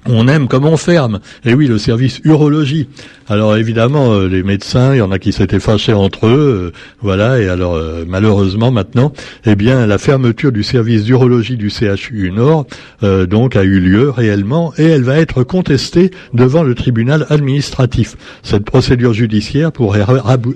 on 0.08 0.26
aime 0.26 0.48
comme 0.48 0.64
on 0.64 0.76
ferme. 0.76 1.20
Et 1.44 1.54
oui, 1.54 1.66
le 1.66 1.78
service 1.78 2.20
urologie. 2.24 2.88
Alors 3.30 3.56
évidemment, 3.56 4.12
euh, 4.12 4.26
les 4.26 4.42
médecins, 4.42 4.94
il 4.94 4.98
y 4.98 5.02
en 5.02 5.10
a 5.10 5.18
qui 5.18 5.32
s'étaient 5.32 5.60
fâchés 5.60 5.92
entre 5.92 6.26
eux, 6.26 6.72
euh, 6.72 6.78
voilà. 7.02 7.38
Et 7.40 7.48
alors 7.48 7.74
euh, 7.74 8.04
malheureusement 8.08 8.70
maintenant, 8.70 9.12
eh 9.44 9.54
bien 9.54 9.86
la 9.86 9.98
fermeture 9.98 10.50
du 10.50 10.62
service 10.62 11.04
d'urologie 11.04 11.58
du 11.58 11.68
CHU 11.68 12.32
Nord, 12.34 12.66
donc 13.02 13.56
a 13.56 13.64
eu 13.64 13.80
lieu 13.80 14.10
réellement, 14.10 14.72
et 14.78 14.84
elle 14.84 15.02
va 15.02 15.18
être 15.18 15.42
contestée 15.42 16.10
devant 16.32 16.62
le 16.62 16.74
tribunal 16.74 17.26
administratif. 17.28 18.16
Cette 18.42 18.64
procédure 18.64 19.12
judiciaire 19.12 19.72
pourrait 19.72 20.04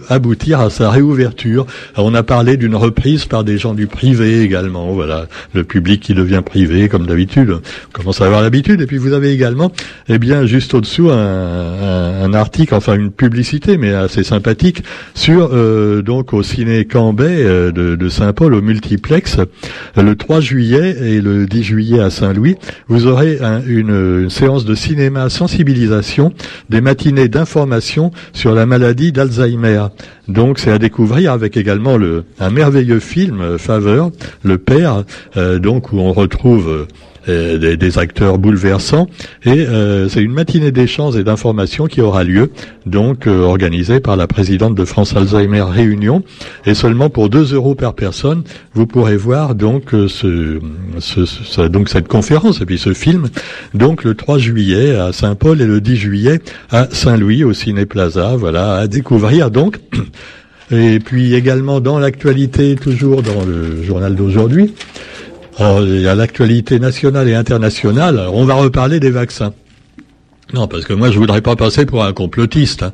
aboutir 0.09 0.61
à 0.61 0.71
sa 0.71 0.91
réouverture. 0.91 1.67
on 1.97 2.15
a 2.15 2.23
parlé 2.23 2.57
d'une 2.57 2.75
reprise 2.75 3.27
par 3.27 3.45
des 3.45 3.59
gens 3.59 3.75
du 3.75 3.87
privé 3.87 4.41
également. 4.43 4.93
Voilà, 4.93 5.27
le 5.55 5.65
public 5.65 6.00
qui 6.00 6.15
devient 6.15 6.43
privé 6.45 6.88
comme 6.88 7.07
d'habitude. 7.07 7.59
Commence 7.93 8.21
à 8.21 8.27
avoir 8.27 8.43
l'habitude. 8.43 8.81
Et 8.81 8.87
puis 8.87 8.99
vous 8.99 9.12
avez 9.12 9.33
également, 9.43 9.73
eh 10.09 10.19
bien, 10.19 10.47
juste 10.47 10.73
au-dessous, 10.73 11.11
un, 11.11 12.33
article, 12.33 12.77
enfin 12.77 12.95
une 12.95 13.11
publicité, 13.11 13.77
mais 13.77 13.93
assez 13.93 14.23
sympathique, 14.23 14.85
sur 15.15 15.51
euh, 15.53 16.01
donc 16.01 16.33
au 16.33 16.45
ciné 16.45 16.85
Cambay 16.85 17.45
euh, 17.45 17.73
de, 17.73 18.09
Saint-Paul 18.09 18.55
au 18.55 18.63
multiplex, 18.63 19.39
le 19.97 20.15
3 20.15 20.41
juillet 20.41 20.97
et 21.03 21.21
le 21.21 21.47
10 21.47 21.63
juillet 21.65 21.99
à 21.99 22.11
Saint-Louis, 22.11 22.55
vous 22.87 23.09
aurez 23.09 23.39
une, 23.67 24.31
séance 24.31 24.65
de 24.65 24.77
cinéma 24.77 25.29
sensibilisation, 25.29 26.33
des 26.71 26.81
matinées 26.81 27.27
d'information 27.27 28.13
sur 28.33 28.55
la 28.55 28.65
maladie 28.65 29.11
d'Alzheimer. 29.11 29.87
Donc 30.29 30.61
c'est 30.61 30.71
à 30.71 30.79
découvrir 30.79 31.33
avec 31.33 31.57
également 31.57 31.97
le, 31.97 32.25
un 32.39 32.51
merveilleux 32.51 33.01
film, 33.01 33.41
euh, 33.41 33.59
Faveur, 33.59 34.13
le 34.45 34.59
père, 34.59 35.03
donc 35.61 35.93
où 35.93 35.99
on 35.99 36.13
retrouve 36.13 36.87
euh, 37.29 37.76
des, 37.76 37.99
acteurs 37.99 38.38
bouleversants. 38.38 39.07
Et 39.45 39.50
euh, 39.50 40.09
c'est 40.09 40.23
une 40.23 40.33
matinée 40.33 40.73
d'échanges 40.73 41.17
et 41.17 41.23
d'informations 41.23 41.87
qui 41.87 42.00
aura 42.00 42.25
lieu, 42.25 42.50
donc 42.87 43.26
euh, 43.26 43.43
organisée 43.43 44.00
par 44.00 44.17
la 44.17 44.26
présidente 44.26 44.75
de 44.75 44.85
France 44.85 45.14
Alzheimer 45.14 45.62
Réunion. 45.62 46.25
Et 46.67 46.75
seulement 46.75 47.11
pour 47.11 47.29
2 47.29 47.55
euros 47.55 47.75
par 47.75 47.95
personne, 47.95 48.43
vous 48.75 48.87
pourrez 48.87 49.17
voir 49.17 49.55
donc 49.55 49.91
ce, 50.09 50.59
ce, 50.99 51.69
donc 51.69 51.91
cette 51.91 52.09
conférence 52.09 52.61
et 52.61 52.67
puis 52.67 52.79
ce 52.79 52.93
film. 52.93 53.29
Donc 53.75 54.02
le 54.02 54.14
3 54.14 54.38
juillet 54.38 54.97
à 54.97 55.12
Saint-Paul 55.12 55.61
et 55.61 55.67
le 55.67 55.81
10 55.81 55.97
juillet 55.97 56.41
à 56.71 56.88
Saint-Louis 56.91 57.45
au 57.45 57.52
Ciné 57.52 57.87
Plaza. 57.87 58.35
Voilà 58.37 58.75
à 58.75 58.87
découvrir 58.88 59.50
donc. 59.50 59.79
Et 60.73 61.00
puis 61.00 61.35
également 61.35 61.81
dans 61.81 61.99
l'actualité, 61.99 62.76
toujours 62.76 63.23
dans 63.23 63.45
le 63.45 63.83
journal 63.83 64.14
d'aujourd'hui, 64.14 64.73
il 65.59 66.01
y 66.01 66.09
a 66.09 66.15
l'actualité 66.15 66.79
nationale 66.79 67.29
et 67.29 67.35
internationale. 67.35 68.21
on 68.33 68.45
va 68.45 68.55
reparler 68.55 69.01
des 69.01 69.11
vaccins. 69.11 69.53
Non, 70.55 70.69
parce 70.69 70.85
que 70.85 70.93
moi, 70.93 71.11
je 71.11 71.19
voudrais 71.19 71.41
pas 71.41 71.57
passer 71.57 71.87
pour 71.87 72.05
un 72.05 72.13
complotiste. 72.13 72.83
Hein. 72.83 72.93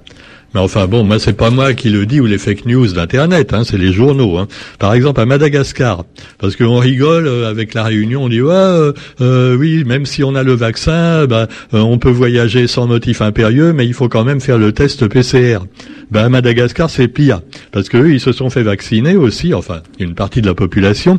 Mais 0.55 0.61
enfin 0.61 0.87
bon, 0.87 1.05
moi 1.05 1.19
c'est 1.19 1.35
pas 1.35 1.51
moi 1.51 1.75
qui 1.75 1.91
le 1.91 2.07
dis 2.07 2.21
ou 2.21 2.27
les 2.27 2.39
fake 2.39 2.65
news 2.65 2.87
d'internet, 2.89 3.53
hein, 3.53 3.65
c'est 3.65 3.77
les 3.77 3.93
journaux. 3.93 4.39
Hein. 4.39 4.49
Par 4.79 4.95
exemple 4.95 5.21
à 5.21 5.27
Madagascar, 5.27 6.05
parce 6.39 6.57
qu'on 6.57 6.79
rigole 6.79 7.27
euh, 7.27 7.51
avec 7.51 7.75
la 7.75 7.85
Réunion, 7.85 8.25
on 8.25 8.29
dit 8.31 8.41
ouais, 8.41 8.55
euh, 8.55 8.93
euh, 9.21 9.57
oui, 9.57 9.85
même 9.85 10.07
si 10.07 10.25
on 10.25 10.35
a 10.35 10.43
le 10.43 10.55
vaccin, 10.55 11.27
bah, 11.27 11.49
on 11.73 11.99
peut 11.99 12.11
voyager 12.11 12.67
sans 12.67 12.87
motif 12.87 13.21
impérieux, 13.21 13.75
mais 13.75 13.87
il 13.87 13.93
faut 13.93 14.09
quand 14.09 14.25
même 14.25 14.41
faire 14.41 14.57
le 14.57 14.73
test 14.73 15.07
PCR. 15.07 15.59
Ben, 16.11 16.25
à 16.25 16.29
Madagascar, 16.31 16.89
c'est 16.89 17.09
pire, 17.09 17.43
parce 17.71 17.91
qu'eux, 17.91 18.11
ils 18.11 18.21
se 18.21 18.33
sont 18.33 18.49
fait 18.49 18.63
vacciner 18.63 19.17
aussi, 19.17 19.53
enfin, 19.53 19.83
une 19.99 20.15
partie 20.15 20.41
de 20.41 20.47
la 20.47 20.55
population 20.55 21.19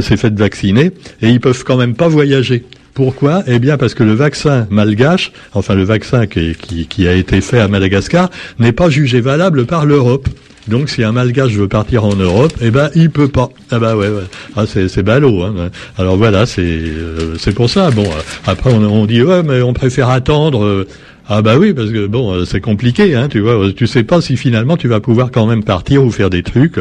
s'est 0.00 0.16
faite 0.16 0.38
vacciner, 0.38 0.92
et 1.20 1.28
ils 1.28 1.40
peuvent 1.40 1.64
quand 1.64 1.76
même 1.76 1.94
pas 1.94 2.08
voyager. 2.08 2.64
Pourquoi? 2.94 3.42
Eh 3.46 3.58
bien 3.58 3.78
parce 3.78 3.94
que 3.94 4.02
le 4.02 4.12
vaccin 4.12 4.66
malgache, 4.70 5.32
enfin 5.54 5.74
le 5.74 5.84
vaccin 5.84 6.26
qui, 6.26 7.08
a 7.08 7.12
été 7.12 7.40
fait 7.40 7.58
à 7.58 7.68
Madagascar, 7.68 8.30
n'est 8.58 8.72
pas 8.72 8.90
jugé 8.90 9.20
valable 9.20 9.64
par 9.66 9.86
l'Europe. 9.86 10.28
Donc 10.68 10.90
si 10.90 11.02
un 11.02 11.10
malgache 11.12 11.52
veut 11.52 11.68
partir 11.68 12.04
en 12.04 12.14
Europe, 12.14 12.52
eh 12.60 12.70
ben 12.70 12.90
il 12.94 13.10
peut 13.10 13.28
pas. 13.28 13.48
Ah 13.70 13.78
bah 13.78 13.96
ouais. 13.96 14.08
Ah 14.56 14.64
c'est 14.66 14.88
c'est 14.88 15.02
ballot. 15.02 15.42
Hein. 15.42 15.70
Alors 15.98 16.16
voilà, 16.16 16.46
c'est 16.46 16.62
euh, 16.62 17.36
c'est 17.38 17.54
pour 17.54 17.68
ça. 17.68 17.90
Bon 17.90 18.08
après 18.46 18.72
on, 18.72 18.82
on, 18.84 19.06
dit 19.06 19.22
ouais 19.22 19.42
mais 19.42 19.62
on 19.62 19.72
préfère 19.72 20.10
attendre. 20.10 20.64
Euh, 20.64 20.86
ah 21.28 21.40
bah 21.42 21.56
oui, 21.58 21.72
parce 21.72 21.90
que 21.90 22.06
bon, 22.06 22.32
euh, 22.32 22.44
c'est 22.44 22.60
compliqué, 22.60 23.14
hein, 23.14 23.28
tu 23.28 23.40
vois. 23.40 23.72
Tu 23.72 23.86
sais 23.86 24.02
pas 24.02 24.20
si 24.20 24.36
finalement 24.36 24.76
tu 24.76 24.88
vas 24.88 25.00
pouvoir 25.00 25.30
quand 25.30 25.46
même 25.46 25.62
partir 25.62 26.04
ou 26.04 26.10
faire 26.10 26.30
des 26.30 26.42
trucs. 26.42 26.76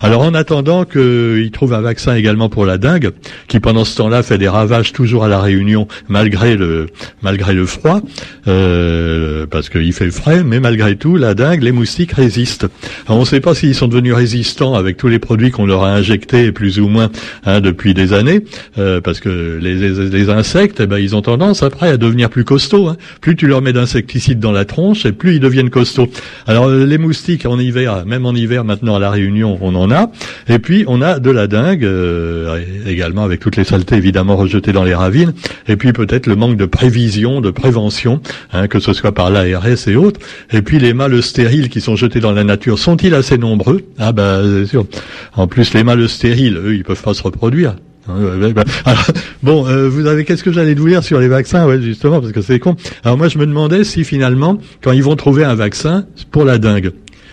Alors 0.00 0.22
en 0.22 0.34
attendant 0.34 0.84
qu'il 0.84 1.50
trouve 1.52 1.74
un 1.74 1.80
vaccin 1.80 2.14
également 2.14 2.48
pour 2.48 2.64
la 2.64 2.78
dengue, 2.78 3.10
qui 3.48 3.60
pendant 3.60 3.84
ce 3.84 3.96
temps-là 3.96 4.22
fait 4.22 4.38
des 4.38 4.48
ravages 4.48 4.92
toujours 4.92 5.24
à 5.24 5.28
la 5.28 5.40
Réunion 5.40 5.88
malgré 6.08 6.56
le 6.56 6.86
malgré 7.22 7.52
le 7.52 7.66
froid, 7.66 8.00
euh, 8.48 9.46
parce 9.46 9.68
qu'il 9.68 9.92
fait 9.92 10.10
frais, 10.10 10.42
mais 10.42 10.60
malgré 10.60 10.96
tout 10.96 11.16
la 11.16 11.34
dengue, 11.34 11.62
les 11.62 11.72
moustiques 11.72 12.12
résistent. 12.12 12.66
Alors, 13.06 13.18
on 13.18 13.20
ne 13.20 13.26
sait 13.26 13.40
pas 13.40 13.54
s'ils 13.54 13.74
sont 13.74 13.88
devenus 13.88 14.14
résistants 14.14 14.74
avec 14.74 14.96
tous 14.96 15.08
les 15.08 15.18
produits 15.18 15.50
qu'on 15.50 15.66
leur 15.66 15.84
a 15.84 15.92
injectés 15.92 16.52
plus 16.52 16.80
ou 16.80 16.88
moins 16.88 17.10
hein, 17.44 17.60
depuis 17.60 17.94
des 17.94 18.12
années, 18.12 18.40
euh, 18.78 19.00
parce 19.00 19.20
que 19.20 19.58
les, 19.60 19.74
les, 19.90 20.30
insectes, 20.30 20.80
eh 20.80 20.86
ben, 20.86 20.98
ils 20.98 21.14
ont 21.14 21.22
tendance 21.22 21.62
après 21.62 21.88
à 21.88 21.96
devenir 21.96 22.30
plus 22.30 22.44
costauds. 22.44 22.88
Hein. 22.88 22.96
Plus 23.20 23.36
tu 23.36 23.46
leur 23.46 23.60
mets 23.62 23.72
insecticides 23.82 24.40
dans 24.40 24.52
la 24.52 24.64
tronche 24.64 25.04
et 25.04 25.12
plus 25.12 25.34
ils 25.34 25.40
deviennent 25.40 25.70
costauds. 25.70 26.08
Alors 26.46 26.66
euh, 26.68 26.86
les 26.86 26.98
moustiques 26.98 27.44
en 27.46 27.58
hiver, 27.58 28.06
même 28.06 28.24
en 28.24 28.32
hiver 28.32 28.64
maintenant 28.64 28.96
à 28.96 28.98
la 28.98 29.10
Réunion, 29.10 29.58
on 29.60 29.74
en 29.74 29.90
a. 29.90 30.10
Et 30.48 30.58
puis 30.58 30.84
on 30.86 31.02
a 31.02 31.18
de 31.18 31.30
la 31.30 31.46
dengue 31.46 31.84
euh, 31.84 32.60
également 32.86 33.24
avec 33.24 33.40
toutes 33.40 33.56
les 33.56 33.64
saletés 33.64 33.96
évidemment 33.96 34.36
rejetées 34.36 34.72
dans 34.72 34.84
les 34.84 34.94
ravines. 34.94 35.34
Et 35.68 35.76
puis 35.76 35.92
peut-être 35.92 36.26
le 36.26 36.36
manque 36.36 36.56
de 36.56 36.66
prévision, 36.66 37.40
de 37.40 37.50
prévention, 37.50 38.20
hein, 38.52 38.68
que 38.68 38.80
ce 38.80 38.92
soit 38.92 39.12
par 39.12 39.30
l'ARS 39.30 39.88
et 39.88 39.96
autres. 39.96 40.20
Et 40.52 40.62
puis 40.62 40.78
les 40.78 40.94
mâles 40.94 41.22
stériles 41.22 41.68
qui 41.68 41.80
sont 41.80 41.96
jetés 41.96 42.20
dans 42.20 42.32
la 42.32 42.44
nature 42.44 42.78
sont-ils 42.78 43.14
assez 43.14 43.36
nombreux? 43.38 43.82
Ah 43.98 44.12
ben 44.12 44.42
c'est 44.44 44.66
sûr. 44.66 44.86
En 45.34 45.46
plus 45.46 45.74
les 45.74 45.84
mâles 45.84 46.08
stériles, 46.08 46.56
eux, 46.56 46.74
ils 46.74 46.84
peuvent 46.84 47.02
pas 47.02 47.14
se 47.14 47.22
reproduire. 47.22 47.74
bon, 49.42 49.66
euh, 49.66 49.88
vous 49.88 50.06
avez 50.06 50.24
qu'est-ce 50.24 50.42
que 50.42 50.52
j'allais 50.52 50.74
vous 50.74 50.88
dire 50.88 51.04
sur 51.04 51.20
les 51.20 51.28
vaccins, 51.28 51.66
ouais, 51.66 51.80
justement, 51.80 52.20
parce 52.20 52.32
que 52.32 52.42
c'est 52.42 52.58
con. 52.58 52.76
Alors 53.04 53.16
moi, 53.16 53.28
je 53.28 53.38
me 53.38 53.46
demandais 53.46 53.84
si 53.84 54.04
finalement, 54.04 54.58
quand 54.82 54.92
ils 54.92 55.02
vont 55.02 55.16
trouver 55.16 55.44
un 55.44 55.54
vaccin 55.54 56.06
pour 56.30 56.44
la 56.44 56.58
dengue, 56.58 56.92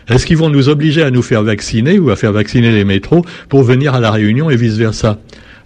est-ce 0.10 0.26
qu'ils 0.26 0.38
vont 0.38 0.50
nous 0.50 0.70
obliger 0.70 1.04
à 1.04 1.12
nous 1.12 1.22
faire 1.22 1.44
vacciner 1.44 2.00
ou 2.00 2.10
à 2.10 2.16
faire 2.16 2.32
vacciner 2.32 2.72
les 2.72 2.84
métros 2.84 3.24
pour 3.48 3.64
venir 3.64 3.94
à 3.94 4.00
la 4.00 4.12
Réunion 4.12 4.50
et 4.50 4.56
vice 4.56 4.76
versa 4.76 5.20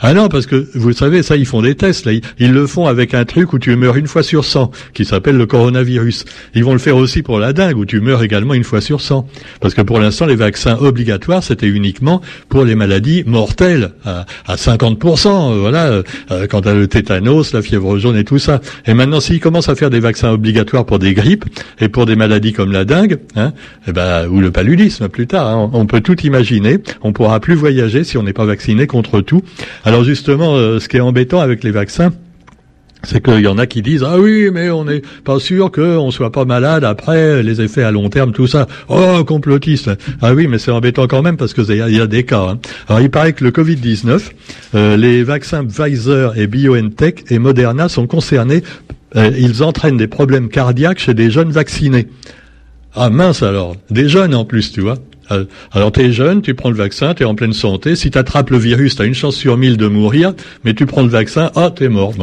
ah 0.06 0.14
non, 0.14 0.28
parce 0.28 0.48
que 0.48 0.68
vous 0.76 0.92
savez, 0.92 1.24
ça, 1.24 1.38
ils 1.38 1.46
font 1.46 1.62
des 1.62 1.76
tests. 1.76 2.06
Là. 2.06 2.12
Ils, 2.38 2.52
le 2.52 2.68
font 2.68 2.88
avec 2.88 3.14
un 3.14 3.24
truc 3.24 3.54
où 3.54 3.60
tu 3.60 3.74
meurs 3.78 3.96
une 3.96 4.08
fois 4.08 4.22
sur 4.22 4.44
100, 4.44 4.70
qui 4.94 5.06
s'appelle 5.06 5.38
le 5.38 5.46
coronavirus. 5.46 6.26
Ils 6.56 6.66
vont 6.66 6.74
le 6.74 6.80
faire 6.80 6.98
aussi 6.98 7.22
pour 7.22 7.40
la 7.40 7.54
dengue, 7.54 7.78
où 7.78 7.86
tu 7.86 8.02
meurs 8.02 8.22
également 8.22 8.54
une 8.54 8.66
fois 8.66 8.82
sur 8.82 9.00
100. 9.00 9.26
Parce 9.62 9.74
que 9.74 9.82
pour 9.82 10.00
l'instant, 10.00 10.26
les 10.26 10.36
vaccins 10.36 10.76
obligatoires, 10.76 11.42
c'était 11.42 11.68
uniquement 11.68 12.22
pour 12.50 12.66
les 12.66 12.76
maladies 12.76 13.24
mortelles, 13.26 13.92
à, 14.04 14.26
à 14.46 14.56
50%. 14.56 15.28
Euh, 15.28 15.60
voilà, 15.62 16.04
euh, 16.32 16.48
quant 16.48 16.60
à 16.60 16.74
le 16.74 16.88
tétanos, 16.88 17.54
la 17.54 17.62
fièvre 17.62 17.98
jaune 17.98 18.18
et 18.18 18.26
tout 18.26 18.40
ça. 18.40 18.60
Et 18.86 18.94
maintenant, 18.94 19.22
s'ils 19.22 19.40
commencent 19.40 19.70
à 19.70 19.76
faire 19.76 19.90
des 19.90 20.02
vaccins 20.02 20.32
obligatoires 20.32 20.86
pour 20.86 21.00
des 21.00 21.14
grippes 21.14 21.46
et 21.80 21.88
pour 21.88 22.06
des 22.06 22.18
maladies 22.18 22.52
comme 22.52 22.74
la 22.74 22.84
dengue, 22.84 23.20
hein, 23.38 23.54
eh 23.88 23.94
ben, 23.94 24.28
ou 24.28 24.42
le 24.42 24.52
paludisme 24.52 25.08
plus 25.08 25.28
tard, 25.28 25.48
hein, 25.48 25.70
on, 25.72 25.86
peut 25.86 26.02
tout 26.02 26.20
imaginer. 26.26 26.80
On 27.04 27.14
pourra 27.14 27.40
plus 27.40 27.56
voyager 27.56 28.04
si 28.04 28.18
on 28.18 28.24
n'est 28.24 28.34
pas 28.34 28.44
vacciné 28.44 28.86
contre 28.86 29.22
tout. 29.22 29.42
Justement, 30.02 30.56
euh, 30.56 30.80
ce 30.80 30.90
qui 30.90 30.98
est 30.98 31.02
embêtant 31.02 31.40
avec 31.40 31.64
les 31.64 31.72
vaccins, 31.72 32.12
c'est 33.04 33.22
qu'il 33.22 33.42
y 33.42 33.48
en 33.48 33.58
a 33.58 33.68
qui 33.68 33.82
disent 33.82 34.04
ah 34.08 34.18
oui 34.18 34.50
mais 34.52 34.70
on 34.70 34.86
n'est 34.86 35.02
pas 35.26 35.40
sûr 35.40 35.72
qu'on 35.72 36.10
soit 36.10 36.32
pas 36.32 36.46
malade 36.46 36.86
après 36.86 37.44
les 37.44 37.62
effets 37.62 37.84
à 37.84 37.92
long 37.92 38.10
terme 38.10 38.32
tout 38.32 38.48
ça. 38.48 38.68
Oh 38.88 39.24
complotiste. 39.26 39.92
Ah 40.22 40.34
oui 40.34 40.48
mais 40.48 40.58
c'est 40.58 40.72
embêtant 40.72 41.08
quand 41.08 41.22
même 41.22 41.38
parce 41.38 41.54
que 41.54 41.62
il 41.62 41.96
y, 41.96 42.00
a 42.00 42.08
des 42.08 42.24
cas 42.24 42.42
hein. 42.42 42.60
alors 42.88 43.02
il 43.02 43.10
paraît 43.10 43.34
que 43.34 43.44
le 43.44 43.52
Covid 43.52 43.76
19 43.76 44.32
euh, 44.76 44.98
les 44.98 45.24
vaccins 45.24 45.66
Pfizer 45.66 46.38
et 46.38 46.48
BioNTech 46.48 47.26
et 47.30 47.40
Moderna 47.40 47.90
sont 47.90 48.08
concernés 48.08 48.64
euh, 49.16 49.32
ils 49.38 49.64
entraînent 49.64 49.98
des 49.98 50.08
problèmes 50.08 50.50
cardiaques 50.50 51.00
chez 51.00 51.14
des 51.14 51.30
jeunes 51.30 51.52
vaccinés. 51.52 52.08
Ah 52.96 53.10
mince 53.10 53.44
alors. 53.44 53.76
Des 53.90 54.08
jeunes 54.08 54.34
en 54.34 54.46
plus 54.46 54.72
tu 54.72 54.82
vois 54.82 54.98
alors 55.72 55.92
tu 55.92 56.02
es 56.02 56.12
jeune, 56.12 56.42
tu 56.42 56.54
prends 56.54 56.70
le 56.70 56.76
vaccin, 56.76 57.14
tu 57.14 57.24
es 57.24 57.26
en 57.26 57.36
pleine 57.36 57.54
santé. 57.54 57.96
Si 57.96 58.12
tu 58.12 58.18
attrapes 58.18 58.50
le 58.50 58.58
virus, 58.58 58.96
tu 58.96 59.02
as 59.02 59.06
une 59.06 59.14
chance 59.14 59.36
sur 59.36 59.58
mille 59.58 59.78
de 59.78 59.88
mourir, 59.88 60.34
mais 60.64 60.74
tu 60.74 60.86
prends 60.86 61.02
le 61.02 61.10
vaccin, 61.10 61.52
ah, 61.56 61.72
tu 61.76 61.86
es 61.86 61.90
mort. 61.90 62.14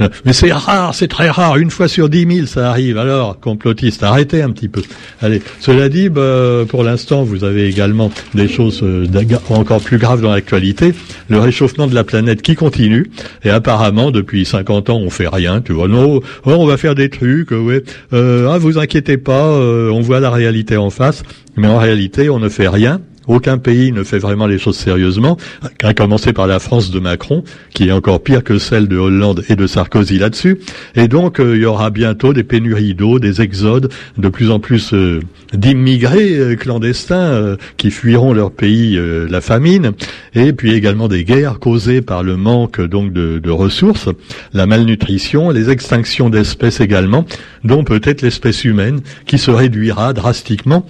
Euh, 0.00 0.08
mais 0.24 0.32
c'est 0.32 0.52
rare, 0.52 0.94
c'est 0.94 1.08
très 1.08 1.30
rare. 1.30 1.56
Une 1.56 1.70
fois 1.70 1.88
sur 1.88 2.08
dix 2.08 2.26
mille, 2.26 2.46
ça 2.46 2.70
arrive. 2.70 2.98
Alors, 2.98 3.40
complotiste, 3.40 4.02
arrêtez 4.02 4.42
un 4.42 4.50
petit 4.50 4.68
peu. 4.68 4.82
Allez, 5.20 5.42
cela 5.60 5.88
dit, 5.88 6.08
bah, 6.08 6.64
pour 6.68 6.84
l'instant, 6.84 7.24
vous 7.24 7.44
avez 7.44 7.66
également 7.66 8.10
des 8.34 8.48
choses 8.48 8.82
euh, 8.82 9.06
encore 9.50 9.80
plus 9.80 9.98
graves 9.98 10.20
dans 10.20 10.32
l'actualité. 10.32 10.94
Le 11.28 11.38
réchauffement 11.38 11.86
de 11.86 11.94
la 11.94 12.04
planète 12.04 12.42
qui 12.42 12.54
continue. 12.54 13.10
Et 13.44 13.50
apparemment, 13.50 14.10
depuis 14.10 14.44
50 14.44 14.90
ans, 14.90 14.98
on 14.98 15.10
fait 15.10 15.28
rien. 15.28 15.60
Tu 15.60 15.72
vois, 15.72 15.88
non, 15.88 16.16
oh, 16.16 16.22
on 16.44 16.66
va 16.66 16.76
faire 16.76 16.94
des 16.94 17.08
trucs. 17.08 17.50
ouais. 17.50 17.82
ah, 18.12 18.58
vous 18.58 18.78
inquiétez 18.78 19.16
pas, 19.16 19.48
on 19.50 20.00
voit 20.00 20.20
la 20.20 20.30
réalité 20.30 20.76
en 20.76 20.90
face. 20.90 21.22
Mais 21.56 21.66
en 21.66 21.78
réalité, 21.78 22.30
on 22.30 22.38
ne 22.38 22.48
fait 22.50 22.68
rien. 22.68 23.00
Aucun 23.30 23.58
pays 23.58 23.92
ne 23.92 24.02
fait 24.02 24.18
vraiment 24.18 24.46
les 24.46 24.58
choses 24.58 24.76
sérieusement, 24.76 25.36
à 25.84 25.94
commencer 25.94 26.32
par 26.32 26.46
la 26.46 26.58
France 26.58 26.90
de 26.90 26.98
Macron, 26.98 27.44
qui 27.72 27.88
est 27.88 27.92
encore 27.92 28.22
pire 28.22 28.42
que 28.42 28.58
celle 28.58 28.88
de 28.88 28.96
Hollande 28.96 29.44
et 29.48 29.56
de 29.56 29.66
Sarkozy 29.66 30.18
là-dessus. 30.18 30.58
Et 30.96 31.06
donc, 31.06 31.38
euh, 31.38 31.54
il 31.54 31.62
y 31.62 31.64
aura 31.64 31.90
bientôt 31.90 32.32
des 32.32 32.42
pénuries 32.42 32.94
d'eau, 32.94 33.18
des 33.18 33.40
exodes, 33.40 33.92
de 34.16 34.28
plus 34.28 34.50
en 34.50 34.58
plus 34.58 34.94
euh, 34.94 35.20
d'immigrés 35.52 36.38
euh, 36.38 36.56
clandestins 36.56 37.56
qui 37.76 37.90
fuiront 37.90 38.32
leur 38.32 38.50
pays, 38.50 38.98
la 39.28 39.40
famine, 39.40 39.92
et 40.34 40.52
puis 40.52 40.72
également 40.72 41.06
des 41.06 41.24
guerres 41.24 41.58
causées 41.58 42.02
par 42.02 42.22
le 42.22 42.36
manque 42.36 42.80
donc 42.80 43.12
de, 43.12 43.38
de 43.38 43.50
ressources, 43.50 44.08
la 44.52 44.66
malnutrition, 44.66 45.50
les 45.50 45.70
extinctions 45.70 46.30
d'espèces 46.30 46.80
également, 46.80 47.24
dont 47.64 47.84
peut-être 47.84 48.22
l'espèce 48.22 48.64
humaine, 48.64 49.00
qui 49.26 49.38
se 49.38 49.50
réduira 49.50 50.12
drastiquement 50.12 50.84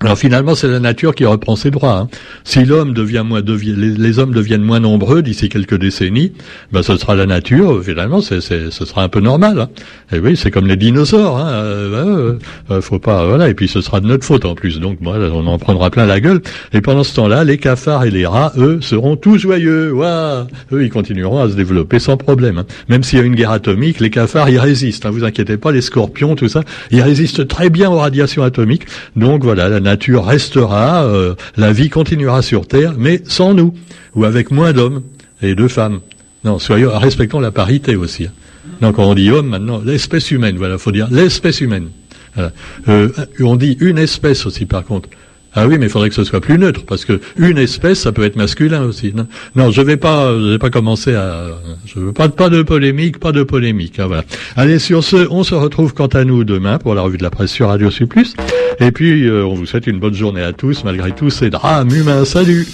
alors 0.00 0.16
finalement, 0.16 0.54
c'est 0.54 0.68
la 0.68 0.78
nature 0.78 1.14
qui 1.14 1.24
reprend 1.24 1.56
ses 1.56 1.70
droits. 1.70 1.98
Hein. 1.98 2.08
Si 2.44 2.64
l'homme 2.64 2.94
devient 2.94 3.24
moins, 3.26 3.42
les, 3.42 4.18
hommes 4.18 4.32
deviennent 4.32 4.62
moins 4.62 4.78
nombreux 4.78 5.22
d'ici 5.22 5.48
quelques 5.48 5.76
décennies, 5.76 6.32
ben 6.72 6.82
ce 6.82 6.96
sera 6.96 7.16
la 7.16 7.26
nature. 7.26 7.82
Finalement, 7.82 8.20
c'est, 8.20 8.40
ce 8.40 8.70
sera 8.70 9.02
un 9.02 9.08
peu 9.08 9.20
normal. 9.20 9.60
Hein. 9.60 9.68
Et 10.12 10.20
oui, 10.20 10.36
c'est 10.36 10.52
comme 10.52 10.68
les 10.68 10.76
dinosaures. 10.76 11.38
Hein. 11.38 11.48
Euh, 11.48 12.34
euh, 12.70 12.80
faut 12.80 13.00
pas, 13.00 13.26
voilà. 13.26 13.48
Et 13.48 13.54
puis 13.54 13.66
ce 13.66 13.80
sera 13.80 14.00
de 14.00 14.06
notre 14.06 14.24
faute 14.24 14.44
en 14.44 14.54
plus. 14.54 14.78
Donc 14.78 14.98
voilà, 15.00 15.30
on 15.32 15.46
en 15.46 15.58
prendra 15.58 15.90
plein 15.90 16.06
la 16.06 16.20
gueule. 16.20 16.42
Et 16.72 16.80
pendant 16.80 17.02
ce 17.02 17.14
temps-là, 17.16 17.42
les 17.42 17.58
cafards 17.58 18.04
et 18.04 18.10
les 18.10 18.26
rats, 18.26 18.52
eux, 18.56 18.78
seront 18.80 19.16
tout 19.16 19.36
joyeux. 19.36 19.92
Waouh 19.92 20.46
eux, 20.72 20.84
ils 20.84 20.90
continueront 20.90 21.42
à 21.42 21.50
se 21.50 21.54
développer 21.54 21.98
sans 21.98 22.16
problème. 22.16 22.58
Hein. 22.58 22.66
Même 22.88 23.02
s'il 23.02 23.18
y 23.18 23.22
a 23.22 23.24
une 23.24 23.34
guerre 23.34 23.50
atomique, 23.50 23.98
les 23.98 24.10
cafards, 24.10 24.48
ils 24.48 24.58
résistent. 24.58 25.06
Hein. 25.06 25.10
Vous 25.10 25.24
inquiétez 25.24 25.56
pas, 25.56 25.72
les 25.72 25.80
scorpions, 25.80 26.36
tout 26.36 26.48
ça, 26.48 26.62
ils 26.92 27.02
résistent 27.02 27.48
très 27.48 27.68
bien 27.68 27.90
aux 27.90 27.98
radiations 27.98 28.44
atomiques. 28.44 28.86
Donc 29.16 29.42
voilà, 29.42 29.80
nature 29.88 30.24
restera, 30.26 31.04
euh, 31.04 31.34
la 31.56 31.72
vie 31.72 31.88
continuera 31.88 32.42
sur 32.42 32.66
Terre, 32.66 32.94
mais 32.98 33.22
sans 33.24 33.54
nous, 33.54 33.72
ou 34.14 34.24
avec 34.24 34.50
moins 34.50 34.72
d'hommes 34.72 35.02
et 35.40 35.54
de 35.54 35.66
femmes. 35.66 36.00
Non, 36.44 36.58
soyons, 36.58 36.90
respectons 36.98 37.40
la 37.40 37.50
parité 37.50 37.96
aussi. 37.96 38.26
Hein. 38.26 38.32
Donc 38.82 38.96
quand 38.96 39.04
on 39.04 39.14
dit 39.14 39.30
homme, 39.30 39.48
maintenant, 39.48 39.80
l'espèce 39.84 40.30
humaine, 40.30 40.56
voilà, 40.58 40.76
faut 40.78 40.92
dire 40.92 41.08
l'espèce 41.10 41.60
humaine. 41.60 41.88
Euh, 42.88 43.08
on 43.40 43.56
dit 43.56 43.76
une 43.80 43.98
espèce 43.98 44.46
aussi, 44.46 44.66
par 44.66 44.84
contre. 44.84 45.08
Ah 45.54 45.66
oui, 45.66 45.78
mais 45.78 45.86
il 45.86 45.90
faudrait 45.90 46.08
que 46.08 46.14
ce 46.14 46.24
soit 46.24 46.40
plus 46.40 46.58
neutre, 46.58 46.82
parce 46.86 47.04
que 47.04 47.20
une 47.38 47.58
espèce, 47.58 48.00
ça 48.00 48.12
peut 48.12 48.24
être 48.24 48.36
masculin 48.36 48.82
aussi. 48.82 49.12
Non, 49.14 49.26
non 49.56 49.70
je 49.70 49.80
vais 49.82 49.96
pas, 49.96 50.32
je 50.34 50.50
vais 50.50 50.58
pas 50.58 50.70
commencer 50.70 51.14
à, 51.14 51.46
je 51.86 51.98
veux 51.98 52.12
pas, 52.12 52.28
de 52.28 52.62
polémique, 52.62 53.18
pas 53.18 53.32
de 53.32 53.42
polémique. 53.42 53.98
Hein. 53.98 54.08
Allez, 54.56 54.78
sur 54.78 55.02
ce, 55.02 55.26
on 55.30 55.44
se 55.44 55.54
retrouve 55.54 55.94
quant 55.94 56.06
à 56.06 56.24
nous 56.24 56.44
demain 56.44 56.78
pour 56.78 56.94
la 56.94 57.02
revue 57.02 57.18
de 57.18 57.22
la 57.22 57.30
presse 57.30 57.50
sur 57.50 57.68
Radio 57.68 57.90
Supplus. 57.90 58.34
Et 58.80 58.92
puis, 58.92 59.26
euh, 59.26 59.44
on 59.44 59.54
vous 59.54 59.66
souhaite 59.66 59.86
une 59.86 59.98
bonne 59.98 60.14
journée 60.14 60.42
à 60.42 60.52
tous, 60.52 60.84
malgré 60.84 61.12
tous 61.12 61.30
ces 61.30 61.50
drames 61.50 61.90
humains. 61.90 62.24
Salut 62.24 62.66